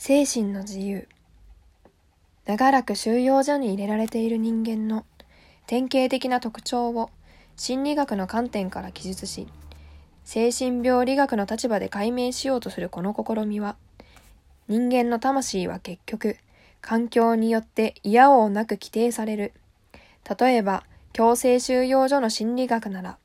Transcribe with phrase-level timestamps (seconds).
[0.00, 1.08] 精神の自由。
[2.46, 5.04] 長らく収容所に入れられている人間の
[5.66, 7.10] 典型的な特徴を
[7.56, 9.48] 心理学の観点から記述し
[10.24, 13.74] 精神病理学の立場で解明しようとするこの試みは
[14.68, 16.36] 人間の魂は結局
[16.80, 19.52] 環境によって嫌をなく規定される。
[20.38, 23.18] 例えば強制収容所の心理学なら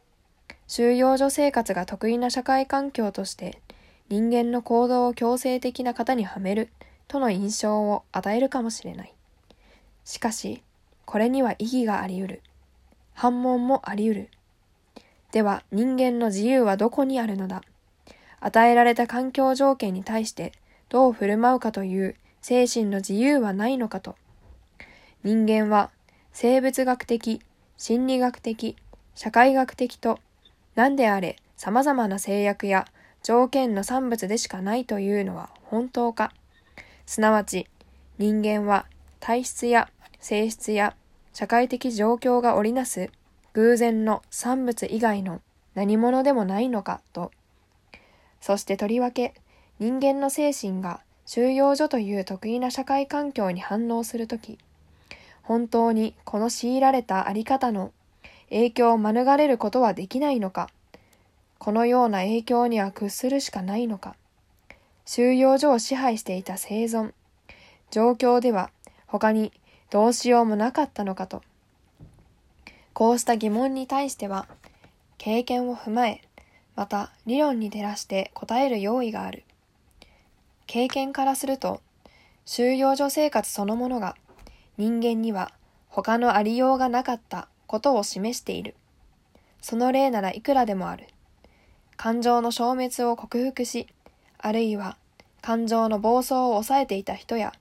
[0.68, 3.62] 収容所生活が得意な社会環境として
[4.10, 6.70] 人間の行動を強制的な型にはめる
[7.08, 9.14] との印象を与えるかもしれない。
[10.05, 10.62] しかし、
[11.05, 12.41] これには意義があり得る。
[13.13, 14.30] 反問もあり得る。
[15.32, 17.62] では人間の自由はどこにあるのだ？
[18.40, 20.52] 与えられた環境条件に対して
[20.90, 24.16] どう振る舞うかという精神の自由はないのかと。
[25.24, 25.90] 人間は
[26.32, 27.41] 生物学的、
[27.77, 28.76] 心理学的、
[29.16, 30.20] 社会学的と
[30.76, 32.88] 何であれ様々な制約や
[33.23, 36.34] 条件の産物でしかないというのは本当か
[37.05, 37.68] すなわち
[38.20, 38.86] 人間は
[39.20, 40.96] 体質や性質や
[41.34, 43.10] 社会的状況が織りなす
[43.54, 45.41] 偶然の産物以外の
[45.74, 47.32] 何者でもないのかと。
[48.41, 49.34] そしてとりわけ
[49.79, 54.60] 人間の精神が収容所という得意な社会環境に反応するとき、
[55.41, 57.91] 本当にこの強いられたあり方の
[58.49, 60.70] 影響を免れることはできないのか
[61.64, 64.18] このような影響には屈するしかないのか。
[65.06, 67.14] 収容所を支配していた生存、
[67.90, 68.69] 状況では
[69.08, 69.53] 他に
[69.90, 71.41] どうしようもなかったのかと。
[72.91, 74.46] こうした疑問に対しては、
[75.18, 76.19] 経験を踏まえ、
[76.75, 79.46] また理論に照らして答える用意がある。
[80.68, 81.80] 経験からすると、
[82.46, 84.18] 収容所生活そのものが
[84.78, 85.53] 人間には
[85.88, 88.75] 他のありようがなかったことを示している。
[89.62, 91.08] その例ならいくらでもある。
[91.97, 93.88] 感情の消滅を克服し、
[94.40, 94.97] あるいは
[95.41, 97.53] 感情の暴走を抑えていた人や、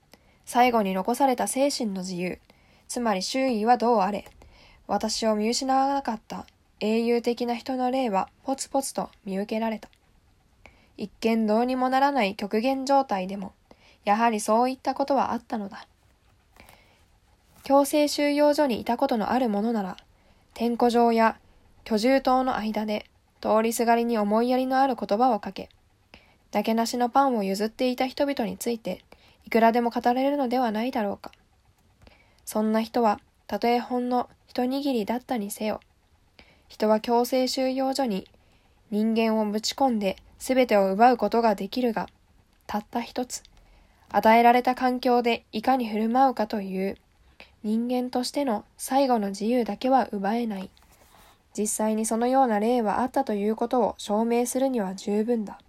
[0.45, 2.39] 最後に残された精神の自由、
[2.87, 4.25] つまり周囲はどうあれ、
[4.87, 6.45] 私を見失わなかった
[6.79, 9.89] 英雄的な人の例はポツポツと見受けられた。
[10.97, 13.53] 一見どうにもならない極限状態でも、
[14.03, 15.87] やはりそういったことはあったのだ。
[17.63, 19.97] 強制収容所にいたことのある者なら、
[20.53, 21.37] 天古城や
[21.85, 23.05] 居住棟の間で
[23.43, 25.67] 通りすがりに思いやりのある言葉をかけ、
[26.51, 29.03] だけなしのパンを譲っていた人々について、
[29.45, 31.33] いくらでも語れるのではないだろうか。
[32.45, 35.81] そんな人は、たとえほんの一握りだったにせよ、
[36.69, 38.29] 人は強制収容所に
[38.91, 42.07] 人間をぶち込んで全てを奪うことができるが、
[42.65, 43.43] たった一つ、
[44.07, 46.95] 与えられた環境でいかに振る舞うかという
[47.61, 50.69] 人間としての最後の自由だけは奪えない。
[51.57, 55.62] 実際にそのような例はあったということを証明するには十分だ。